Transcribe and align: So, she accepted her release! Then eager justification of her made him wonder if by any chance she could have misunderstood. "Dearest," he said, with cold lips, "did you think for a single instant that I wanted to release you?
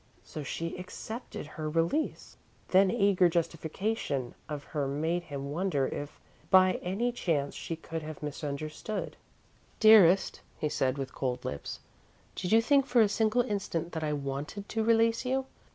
So, 0.23 0.41
she 0.41 0.75
accepted 0.79 1.45
her 1.45 1.69
release! 1.69 2.35
Then 2.69 2.89
eager 2.89 3.29
justification 3.29 4.33
of 4.49 4.63
her 4.63 4.87
made 4.87 5.21
him 5.25 5.51
wonder 5.51 5.85
if 5.87 6.19
by 6.49 6.79
any 6.81 7.11
chance 7.11 7.53
she 7.53 7.75
could 7.75 8.01
have 8.01 8.23
misunderstood. 8.23 9.15
"Dearest," 9.79 10.41
he 10.57 10.69
said, 10.69 10.97
with 10.97 11.13
cold 11.13 11.45
lips, 11.45 11.81
"did 12.33 12.51
you 12.51 12.63
think 12.63 12.87
for 12.87 13.01
a 13.01 13.07
single 13.07 13.43
instant 13.43 13.91
that 13.91 14.03
I 14.03 14.11
wanted 14.13 14.67
to 14.69 14.83
release 14.83 15.23
you? 15.23 15.45